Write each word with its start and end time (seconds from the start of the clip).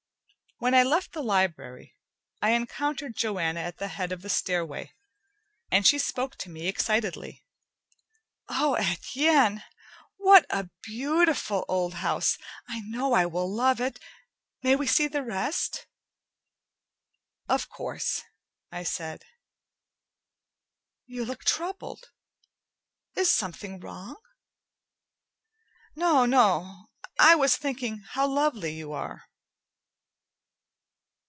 When 0.59 0.75
I 0.75 0.83
left 0.83 1.13
the 1.13 1.23
library, 1.23 1.95
I 2.39 2.51
encountered 2.51 3.15
Joanna 3.15 3.61
at 3.61 3.79
the 3.79 3.87
head 3.87 4.11
of 4.11 4.21
the 4.21 4.29
stairway, 4.29 4.93
and 5.71 5.87
she 5.87 5.97
spoke 5.97 6.35
to 6.35 6.51
me 6.51 6.67
excitedly. 6.67 7.43
"Oh, 8.47 8.75
Etienne! 8.75 9.63
What 10.17 10.45
a 10.51 10.69
beautiful 10.83 11.65
old 11.67 11.95
house. 11.95 12.37
I 12.67 12.81
know 12.81 13.13
I 13.13 13.25
will 13.25 13.51
love 13.51 13.81
it! 13.81 13.99
May 14.61 14.75
we 14.75 14.85
see 14.85 15.07
the 15.07 15.23
rest?" 15.23 15.87
"Of 17.49 17.67
course," 17.67 18.21
I 18.71 18.83
said. 18.83 19.25
"You 21.07 21.25
look 21.25 21.43
troubled. 21.43 22.11
Is 23.15 23.31
something 23.31 23.79
wrong?" 23.79 24.17
"No, 25.95 26.27
no. 26.27 26.91
I 27.17 27.33
was 27.33 27.57
thinking 27.57 28.03
how 28.11 28.27
lovely 28.27 28.73
you 28.75 28.91
are." 28.93 29.23